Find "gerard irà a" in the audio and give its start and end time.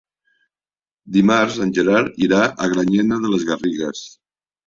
1.79-2.69